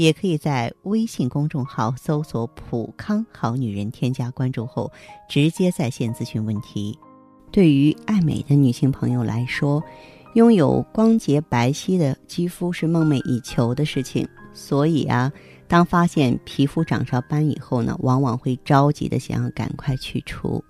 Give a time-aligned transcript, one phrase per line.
[0.00, 4.90] 也可以在微信公众号搜索“普康好女人”，添加关注后，
[5.28, 6.98] 直接在线咨询问题。
[7.50, 9.82] 对于爱美的女性朋友来说，
[10.36, 14.26] 拥有光洁白皙的肌肤是梦寐以求的事情。
[14.54, 15.30] 所以啊，
[15.68, 20.64] 当发现皮肤长上斑以后呢，往往会着急的想要赶快去除。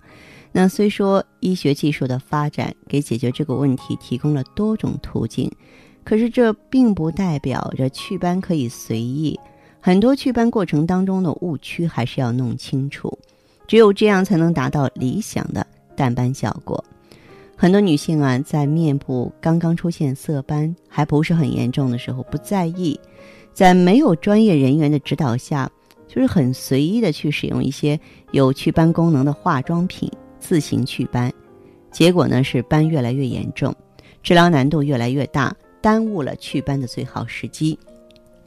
[0.51, 5.49] 那虽说医学技术的发展给解决这个问题提供了多种途径。
[6.03, 9.39] 可是这并不代表着祛斑可以随意，
[9.79, 13.17] 很多祛斑过程当中的误区还是要弄清楚，
[13.67, 16.83] 只有这样才能达到理想的淡斑效果。
[17.55, 22.99] 很多女性啊，在面部刚刚出现色斑还不是很严重的时候不在意，
[23.53, 25.69] 在没有专业人员的指导下，
[26.07, 27.99] 就是很随意的去使用一些
[28.31, 31.31] 有祛斑功能的化妆品自行祛斑，
[31.91, 33.71] 结果呢是斑越来越严重，
[34.23, 35.55] 治疗难度越来越大。
[35.81, 37.77] 耽误了祛斑的最好时机，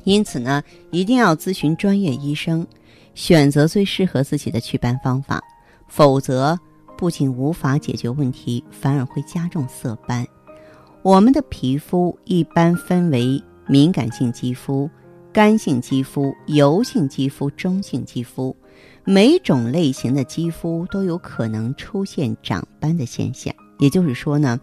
[0.05, 2.67] 因此呢，一定要咨询专业医生，
[3.15, 5.43] 选择最适合自己的祛斑方法。
[5.89, 6.59] 否则，
[6.97, 10.27] 不仅无法解决问题，反而会加重色斑。
[11.03, 14.89] 我们的皮肤一般分为敏感性肌肤、
[15.33, 18.57] 干性肌肤、油性肌肤、中性肌肤，
[19.05, 23.55] 每种类型的肌肤都有可能出现长斑的现象。
[23.79, 24.59] 也就是说呢，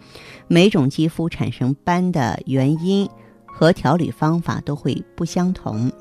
[0.48, 3.08] 每种肌肤产生斑的原因
[3.46, 5.92] 和调理方法都会不相同。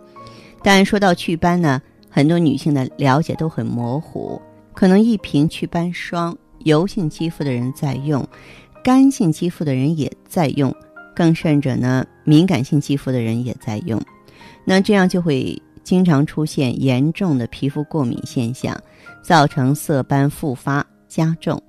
[0.63, 4.41] 但说到祛斑呢，很多女性的了解都很模糊，
[4.75, 8.27] 可能一瓶祛斑霜，油性肌肤的人在用，
[8.85, 10.75] 干性肌肤的人也在用，
[11.15, 14.01] 更甚者呢，敏感性肌肤的人也在用。
[14.65, 18.79] 那这样就会经常出现严重的皮肤过敏现象，
[19.23, 21.61] 造成色斑复发加重。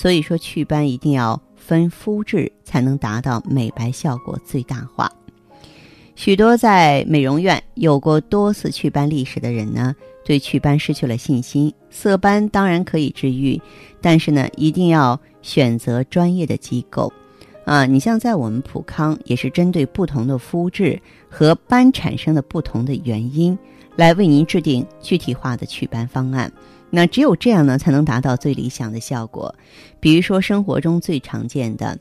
[0.00, 5.12] 所以说，祛斑一定要分肤质，才能达到美白效果最大化。
[6.16, 9.94] 许多在美容院有过多次祛斑历史的人呢，
[10.24, 11.70] 对祛斑失去了信心。
[11.90, 13.60] 色斑当然可以治愈，
[14.00, 17.12] 但是呢，一定要选择专业的机构。
[17.66, 23.58] 啊，你像在我们普康，也是针对不同的肤质和斑产生的不同的原因，
[23.96, 26.50] 来为您制定具体化的祛斑方案。
[26.90, 29.54] 那只有这样呢，才能达到最理想的效果。
[30.00, 31.96] 比如说，生活中最常见的，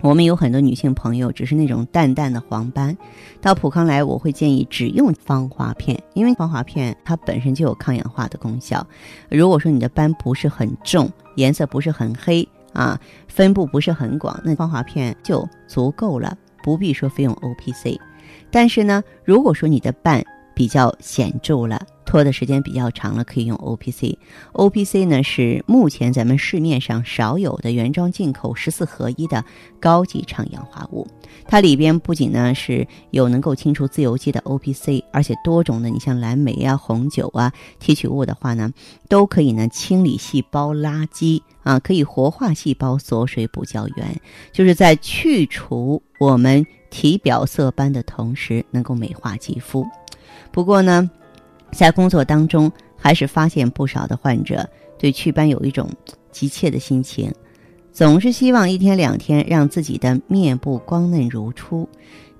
[0.00, 2.96] 我们有很多女性朋友只是那种淡淡的黄斑，
[3.40, 8.86] 到普康来，我会建议只用芳华片，因为芳华片它本身就有抗氧化的功效。
[9.30, 17.98] 如果说你的斑不是很重，颜色不是很黑啊，分布不是很广，那芳华片就足够了，不必说非用 O P C。
[18.50, 20.22] 但是呢，如果说你的斑
[20.54, 24.18] 比较显著了，拖的时间比较长了，可以用 O P C。
[24.52, 29.44] O P C 呢是目前咱们市面上少有的原装进口十四合一的
[29.80, 31.06] 高级抗氧化物。
[31.46, 38.72] 它里边不仅呢是有能够清除自由基的 O P C，而且多种的，你像蓝莓啊、红酒啊提取物的话呢，
[39.08, 44.20] 都可以呢清理细胞垃圾啊，可以活化细胞锁水补胶原，
[44.52, 49.84] 就是在去除我们体表色斑的同时，能够美化肌肤。
[50.52, 51.10] 不过呢。
[51.72, 54.68] 在工作当中，还是发现不少的患者
[54.98, 55.88] 对祛斑有一种
[56.30, 57.32] 急切的心情，
[57.92, 61.88] 总是希望一天两天让自己的面部光嫩如初。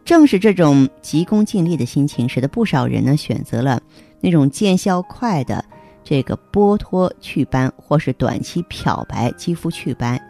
[0.05, 3.83] 正是这种急功近利的心情，使得不少人呢选择了
[4.21, 5.65] 那种见效快的
[6.05, 10.21] 这个剥脱祛斑，或是短期漂白肌肤祛斑，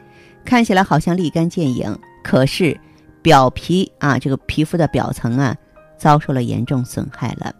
[0.47, 2.79] 看起来好像立竿见影，可是
[3.21, 5.55] 表皮啊，这个皮肤的表层啊，
[5.99, 7.55] 遭受了严重损害了。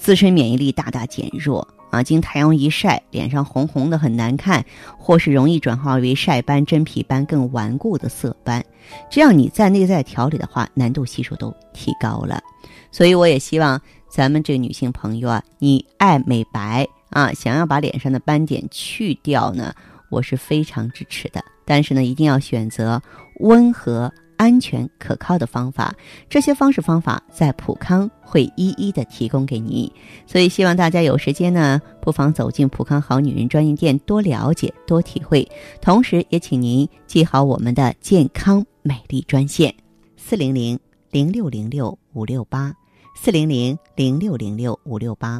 [0.00, 4.64] 自身免疫力大大减弱啊，经太阳一晒，脸上红红的很难看，
[4.96, 8.64] 或是容易转化为晒斑、真皮斑更顽固的色斑。
[9.10, 12.42] 这样你在内在调理的话，难度系数都提高了。
[12.90, 19.74] 所以我也希望咱们这个女性朋友啊，你爱美白啊，想要把脸上的斑点去掉呢，
[20.08, 21.44] 我是非常支持的。
[21.66, 23.02] 但是呢，一定要选择
[23.40, 24.10] 温和。
[24.40, 25.94] 安全可靠的方法，
[26.26, 29.92] 这些方式方法在普康会一一的提供给你，
[30.26, 35.46] 所以希望大家有时间呢，不妨走进普康好女人专营店，多了解，多体会。
[35.82, 39.74] 同时，也请您记好我们的健康美丽专线：
[40.16, 42.72] 四零零零六零六五六八，
[43.14, 45.38] 四零零零六零六五六八。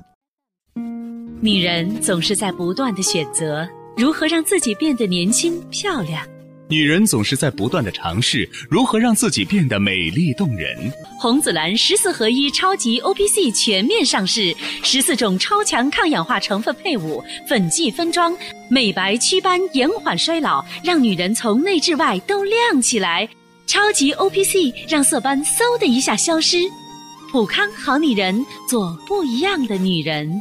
[1.41, 3.67] 女人总是在不断的选择。
[3.97, 6.23] 如何让自己变得年轻漂亮？
[6.71, 10.79] 女人总是在不断的尝试如何让自己变得美丽动人。
[11.19, 18.33] 红紫蓝十四合一超级 O P C 全面上市，十四种超强抗氧化成分配伍，粉剂分装，
[18.71, 23.29] 美白祛斑，延缓衰老，让女人从内至外都亮起来。
[23.67, 26.59] 超级 O P C 让色斑嗖的一下消失。
[27.33, 30.41] 普康好女人，做不一样的女人。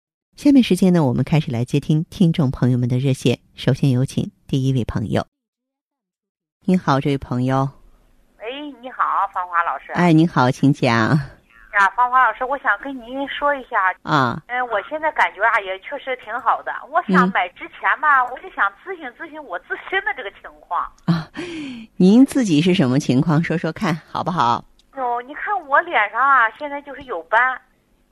[0.35, 3.39] 下面时间呢，我们开始来接听听众朋友们的热线。
[3.53, 5.27] 首先有请第一位朋友。
[6.65, 7.69] 你好，这位朋友。
[8.37, 8.45] 哎，
[8.81, 9.91] 你好，芳华老师。
[9.91, 10.89] 哎，你好，请讲。
[10.89, 14.41] 呀，芳华老师，我想跟您说一下啊。
[14.47, 16.71] 嗯，我现在感觉啊，也确实挺好的。
[16.89, 20.81] 我想买之前吧，我就想咨询咨询我自身的这个情况。
[21.05, 21.29] 啊，
[21.97, 23.43] 您自己是什么情况？
[23.43, 24.65] 说说看好不好？
[24.93, 27.61] 哦，你看我脸上啊，现在就是有斑。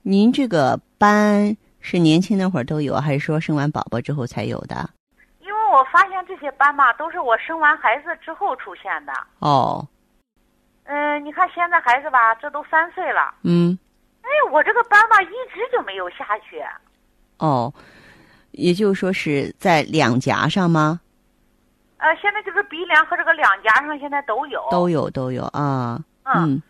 [0.02, 1.56] 您这个斑。
[1.80, 4.88] 是年轻那会儿都有，还是说生完宝宝之后才有的？
[5.40, 9.12] 因为我发现这些斑嘛，都是我生完孩子之后出现的。
[9.38, 9.86] 哦。
[10.84, 13.34] 嗯，你看现在孩子吧，这都三岁了。
[13.42, 13.78] 嗯。
[14.22, 16.62] 哎，我这个斑吧，一直就没有下去。
[17.38, 17.72] 哦，
[18.50, 21.00] 也就是说是在两颊上吗？
[21.96, 24.62] 呃，现在就是鼻梁和这个两颊上，现在都有。
[24.70, 25.98] 都有，都有啊。
[26.24, 26.60] 嗯。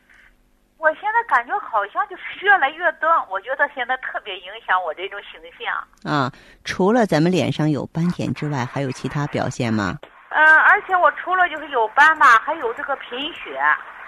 [1.30, 6.12] 感觉好像就是越来越多，我觉得现在特别影响我这种形象。
[6.12, 6.30] 啊，
[6.64, 9.96] 除了咱们脸上有斑点之外，还有其他表现吗？
[10.30, 13.56] 嗯，而且我除了就是有斑吧，还有这个贫血。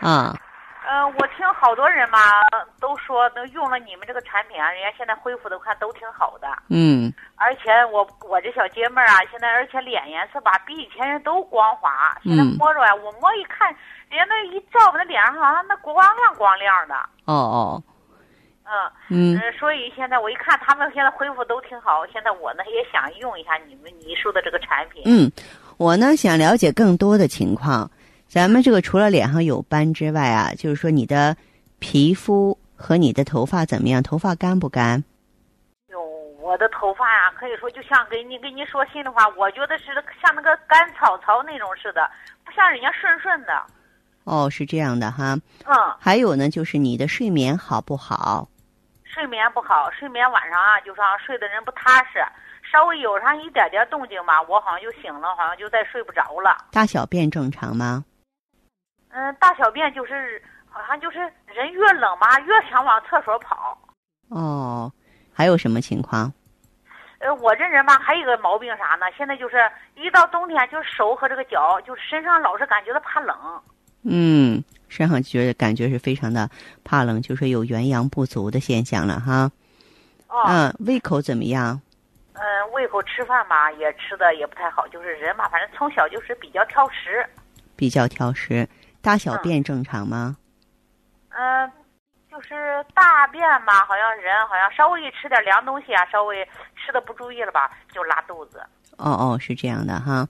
[0.01, 0.35] 啊。
[0.89, 2.19] 嗯，我听好多人嘛
[2.81, 6.49] 都说，都用了你们这个产品啊，人家现在恢复的看都挺好的。
[6.69, 7.13] 嗯。
[7.37, 12.17] 而且我我这小姐妹儿啊，现在而且脸颜色吧比以前人都光滑。
[12.23, 13.75] 现在摸着啊，我摸一看。
[14.09, 16.95] 人家那一照我的脸上，好像那光亮光亮的。
[17.25, 17.83] 哦哦，
[19.09, 25.03] 嗯嗯，所以现在我一看他们现在恢复都挺好，现在我呢也想用一下你们你说的这个产品。
[25.07, 25.31] 嗯，
[25.79, 27.91] 我呢想了解更多的情况。
[28.33, 31.37] 咱们这个除了脸上有斑之外啊，就是说你的
[31.81, 34.03] 皮肤和你的头发怎么样？
[34.03, 35.05] 头发干不干？
[35.89, 36.01] 哟，
[36.41, 42.11] 我的头发呀，可以说就像给你跟你说心里话，我觉得是像那个干草草那种似的，
[42.43, 43.53] 不像人家顺顺的。
[44.25, 45.37] 哦，是这样的哈。
[45.67, 45.77] 嗯。
[46.01, 48.49] 还有呢，就是你的睡眠好不好？
[49.05, 52.25] 睡眠不好，睡眠晚上啊，就说睡的人不踏实，
[52.63, 56.57] 稍微有上一点点动静吧，我好像就醒了，好像就再睡不着了。
[56.73, 58.03] 大小便正常吗？
[59.13, 63.79] 嗯，大小便就是好像就是人越冷嘛，越想往厕所跑。
[64.29, 64.91] 哦，
[65.33, 66.33] 还有什么情况？
[67.19, 69.07] 呃，我这人吧，还有一个毛病啥呢？
[69.17, 69.57] 现在就是
[69.95, 73.37] 一到冬天，就是手和这个脚，就是身上老是感觉到怕冷。
[74.03, 76.49] 嗯，身上觉得感觉是非常的
[76.83, 79.51] 怕冷，就是有元阳不足的现象了哈。
[80.29, 80.43] 哦。
[80.49, 81.81] 嗯，胃口怎么样？
[82.33, 87.25] 嗯，胃口吃饭吧也吃的也不太好，就是人嘛，反正从小就是比较挑食。
[87.77, 88.69] 比较挑食，
[89.03, 90.37] 大小便正常吗？
[91.31, 91.71] 嗯，
[92.31, 98.63] 就是大便吧，好像人好像稍微一吃点凉东西啊，稍微吃的不注意了吧，就拉肚子。
[98.99, 100.29] 哦哦，是这样的哈。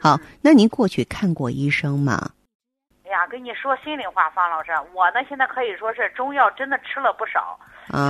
[0.00, 2.30] 好，那您过去看过医生吗？
[3.04, 7.58] 哎呀，跟你说心里话，方老师，我呢现在可以说是中药真的吃了不少，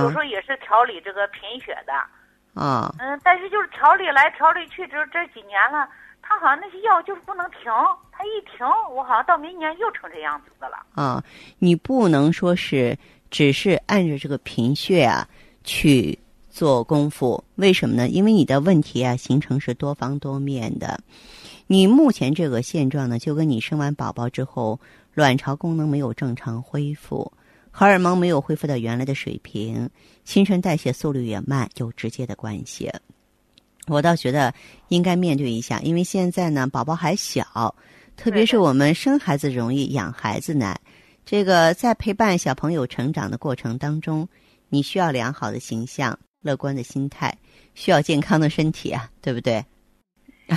[0.01, 1.93] 有时候也是调理这个贫血的。
[2.59, 2.93] 啊。
[2.99, 5.89] 嗯，但是就是调理来调理去，这这几年了，
[6.27, 7.71] 他好像那些药就是不能停，
[8.11, 10.77] 他一停，我好像到明年又成这样子的了。
[10.95, 11.23] 啊，
[11.59, 12.97] 你不能说是
[13.29, 15.27] 只是按着这个贫血啊
[15.63, 16.17] 去
[16.49, 18.09] 做功夫，为什么呢？
[18.09, 20.99] 因为你的问题啊形成是多方多面的。
[21.67, 24.79] 你目前这个现状呢，就跟你生完宝宝之后，
[25.13, 27.31] 卵巢功能没有正常恢复，
[27.71, 29.89] 荷尔蒙没有恢复到原来的水平，
[30.23, 32.91] 新陈代谢速率也慢，有直接的关系。
[33.87, 34.53] 我倒觉得
[34.87, 37.75] 应该面对一下，因为现在呢，宝宝还小，
[38.15, 40.75] 特别是我们生孩子容易养孩子难，
[41.25, 44.27] 这个在陪伴小朋友成长的过程当中，
[44.69, 47.37] 你需要良好的形象、乐观的心态，
[47.73, 49.63] 需要健康的身体啊，对不对？
[50.47, 50.55] 对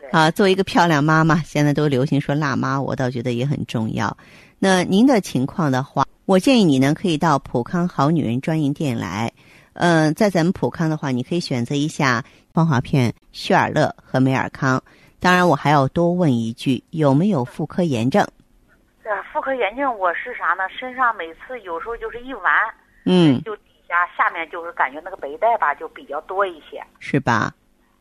[0.00, 4.14] 对 啊，作为一个漂亮妈妈，现在都流行说“辣妈”，我倒觉得也很重要。
[4.58, 9.32] 那您的情况的话，我建议你呢，可以到普康好女人专营店来，
[9.78, 14.82] 嗯，在咱们普康的话，你可以选择一下芳华片、旭尔乐和美尔康。
[15.20, 18.22] 当然，我还要多问一句，有没有妇科炎症？
[19.04, 20.64] 啊，妇科炎症我是啥呢？
[20.68, 22.52] 身上每次有时候就是一完，
[23.04, 26.82] 嗯，就底下下面就是感觉那个白带吧，就比较多一些。
[26.98, 27.54] 是吧？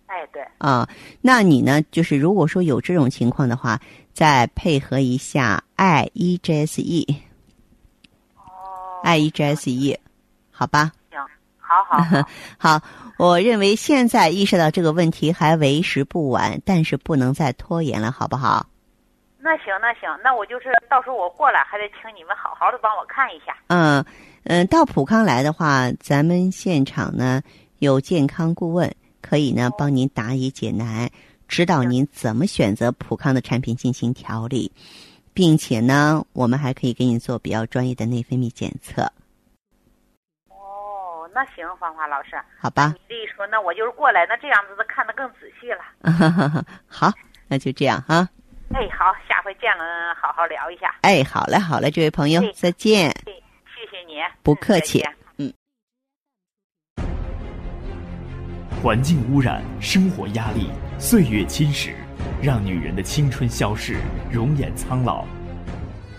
[0.08, 0.46] 哎，对。
[0.60, 0.88] 啊，
[1.22, 1.82] 那你呢？
[1.92, 3.80] 就是如果说有这种情况的话，
[4.14, 7.24] 再配合一下 I E G S E。
[8.36, 9.02] 哦。
[9.04, 10.00] I E G S E，
[10.52, 10.92] 好吧？
[11.68, 12.30] 行，好好好。
[12.58, 12.82] 好，
[13.18, 18.68] 我认为现在意识到这个问题还为时不晚，但是不能再拖延了，好不好？
[19.40, 23.56] 那行那行，那我就是到时候我过来还得请你们好好的帮我看一下。
[23.68, 24.04] 嗯
[24.44, 27.42] 嗯，到普康来的话，咱们现场呢
[27.78, 28.92] 有健康顾问，
[29.22, 31.10] 可以呢帮您答疑解难，
[31.48, 34.72] 指导您怎么选择普康的产品进行调理，
[35.32, 39.12] 并且呢，我们还可以给你做比较专业的内分泌检测，哦，
[41.36, 42.94] 那行，芳华老师，好吧？
[42.96, 45.84] 你这一说，那我就是过来，那这样子的看得更仔细了。
[46.88, 47.12] 好，
[47.50, 48.26] 那就这样哈。
[48.74, 50.96] 哎，好，下回见了好好聊一下。
[51.02, 53.12] 哎，好嘞，好嘞，这位朋友哎，再见。
[53.26, 53.34] 对，
[53.66, 54.14] 谢谢你。
[54.44, 55.04] 不客气
[55.38, 55.54] 嗯
[58.82, 61.94] 环境污染、生活压力、岁月侵蚀，
[62.42, 63.98] 让女人的青春消逝，
[64.32, 65.26] 容颜苍老。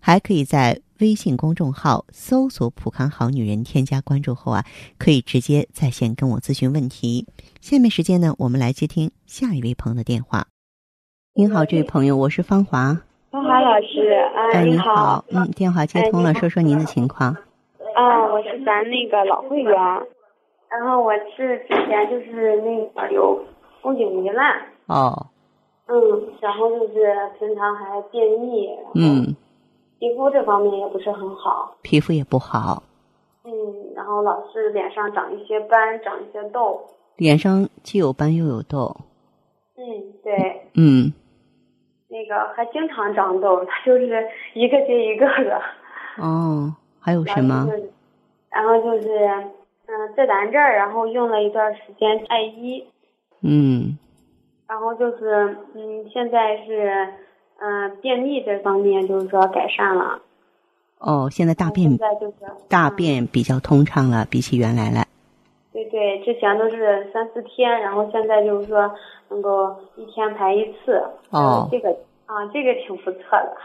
[0.00, 4.64] 还可以在微信公众号搜索“普康好女人”，添加关注后啊，
[4.98, 7.26] 可以直接在线跟我咨询问题。
[7.60, 10.46] 下面时间呢，我们来接听下一位朋友的电话。
[11.34, 13.00] 您好，这位朋友，我是芳华。
[13.30, 14.10] 芳华老师，
[14.54, 17.36] 哎，你你好，嗯，电话接通了，说说您的情况。
[17.94, 19.72] 啊，我是咱那个老会员，
[20.70, 23.44] 然后我是之前就是那个有
[23.82, 25.26] 宫颈糜烂，哦，
[25.86, 25.94] 嗯，
[26.40, 29.36] 然后就是平常还便秘，嗯，
[29.98, 32.82] 皮肤这方面也不是很好，皮肤也不好，
[33.44, 33.50] 嗯，
[33.96, 36.80] 然后老是脸上长一些斑，长一些痘，
[37.16, 38.96] 脸上既有斑又有痘。
[39.76, 39.82] 嗯，
[40.22, 41.12] 对，嗯，
[42.08, 45.60] 那个还经常长痘， 它就是一个接一个的。
[46.18, 47.66] 哦，还有什么？
[48.50, 49.08] 然后就是，
[49.86, 52.84] 嗯，在咱这儿，然后用了一段时间艾依，
[53.42, 53.96] 嗯，
[54.66, 57.06] 然后就是，嗯，现在是，
[57.60, 60.20] 嗯、便秘这方面就是说改善了。
[60.98, 62.34] 哦，现在大便现在就是
[62.68, 65.06] 大嗯便比较通畅了，比起原来来。
[65.72, 68.90] 对对，之前都是三四天，然后现在就是说
[69.28, 71.02] 能够一天排一次。
[71.30, 71.90] 哦嗯这个
[72.26, 73.56] 啊，这个挺不错的。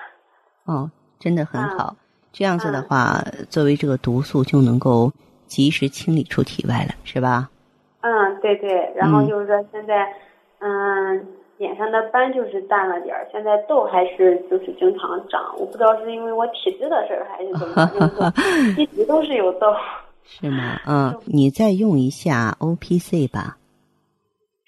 [0.65, 1.95] 哦，真的很嗯好。
[2.31, 5.11] 这样子的话，作为这个毒素就能够
[5.45, 7.49] 及时清理出体外了，是吧？
[8.01, 10.13] 嗯，对对，然后嗯就是说现在，
[10.59, 11.25] 嗯，
[11.57, 18.33] 脸上的斑就是淡了点儿，现在痘还是就是经常长，我不知道是因为我体质的事儿还是怎么，
[18.77, 19.67] 一直都是有痘。
[20.25, 20.79] 是吗？
[20.87, 23.57] 嗯，你再用一下 O P C 吧。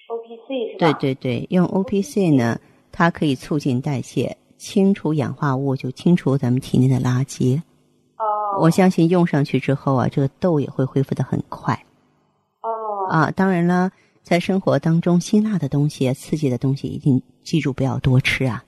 [0.08, 0.92] O P C 是吧？
[0.98, 2.58] 对对对，用 O P C 呢，
[2.92, 7.58] 它可以促进代谢，清除氧化物，就清除咱们体内的垃圾。
[8.18, 8.60] 哦。
[8.60, 11.74] 我相信用上去之后啊，这个痘也会恢复的很快
[12.60, 13.06] 哦。
[13.08, 13.30] 啊。
[13.30, 13.90] 当然了，
[14.26, 18.64] 在生活当中，辛辣的东西、刺激的东西，一定记住不要多吃啊，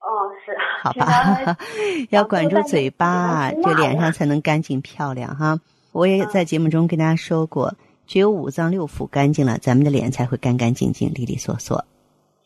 [0.00, 0.08] 哦，
[0.46, 0.56] 是。
[0.82, 1.58] 好吧？
[2.08, 5.60] 要管住嘴巴，这脸上才能干净漂亮哈。
[5.92, 7.74] 我也在节目中跟大家说过，
[8.06, 11.84] 只有五脏六腑干净了，咱们的脸才会干干净净、利利索索。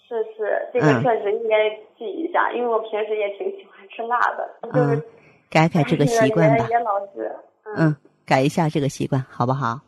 [0.09, 5.03] 是是，这个嗯确实应该记一下，因为我平时也挺喜欢吃辣的，就是嗯，
[5.49, 6.71] 改改这个习惯吧也。
[6.71, 7.33] 也老是，
[7.77, 7.95] 嗯，
[8.27, 9.79] 改一下这个习惯，好不好？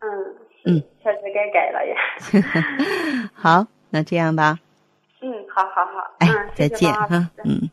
[0.00, 0.10] 嗯
[0.64, 3.30] 嗯，确实该改了呀。
[3.34, 4.58] 好，那这样吧。
[5.20, 7.70] 嗯，好好好，哎嗯，，再见哈嗯。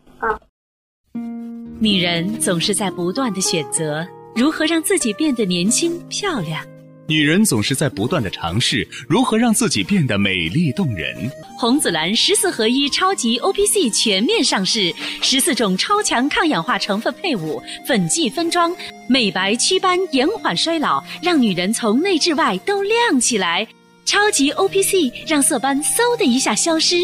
[1.13, 1.79] 嗯。
[1.81, 6.63] 女人总是在不断的选择如何让自己变得年轻漂亮。
[7.09, 11.17] 女人总是在不断的尝试如何让自己变得美丽动人。
[11.57, 18.71] 红紫蓝十四合一超级 O P C 全面上市，十四种超强抗氧化成分配伍，粉剂分装，
[19.07, 23.67] 美白祛斑，延缓衰老，让女人从内至外都亮起来。
[24.05, 26.97] 超级 O P C 让色斑嗖的一下消失。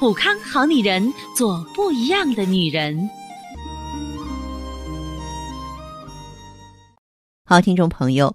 [0.00, 3.08] 普康好女人，做不一样的女人。
[7.44, 8.34] 好，听众朋友，